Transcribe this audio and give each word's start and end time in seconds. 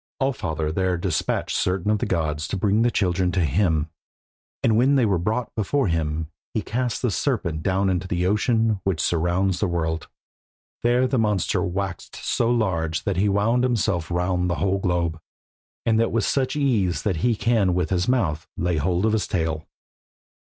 All 0.19 0.33
father 0.33 0.71
therefore 0.71 0.97
despatched 0.97 1.55
certain 1.55 1.91
of 1.91 1.99
the 1.99 2.07
gods 2.07 2.47
to 2.47 2.57
bring 2.57 2.81
the 2.81 2.89
children 2.89 3.31
to 3.33 3.45
him, 3.45 3.87
and 4.63 4.75
when 4.75 4.95
they 4.95 5.05
were 5.05 5.19
brought 5.19 5.53
before 5.53 5.89
him 5.89 6.31
he 6.55 6.63
cast 6.63 7.03
the 7.03 7.11
serpent 7.11 7.61
down 7.61 7.87
into 7.87 8.07
the 8.07 8.25
ocean 8.25 8.79
which 8.83 8.99
surrounds 8.99 9.59
the 9.59 9.67
world. 9.67 10.07
There 10.81 11.05
the 11.05 11.19
monster 11.19 11.61
waxed 11.61 12.15
so 12.15 12.49
large 12.49 13.03
that 13.03 13.17
he 13.17 13.29
wound 13.29 13.63
himself 13.63 14.09
round 14.09 14.49
the 14.49 14.55
whole 14.55 14.79
globe, 14.79 15.19
and 15.85 15.99
that 15.99 16.11
with 16.11 16.25
such 16.25 16.55
ease 16.55 17.03
that 17.03 17.17
he 17.17 17.35
can 17.35 17.75
with 17.75 17.91
his 17.91 18.07
mouth 18.07 18.47
lay 18.57 18.77
hold 18.77 19.05
of 19.05 19.13
his 19.13 19.27
tail. 19.27 19.67